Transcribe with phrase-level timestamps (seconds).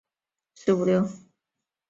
[0.55, 1.31] 现任河南省人民政府秘书长。